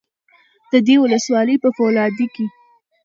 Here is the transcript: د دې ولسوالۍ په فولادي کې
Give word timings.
د 0.71 0.73
دې 0.87 0.95
ولسوالۍ 1.03 1.55
په 1.63 1.69
فولادي 1.75 2.27
کې 2.35 2.45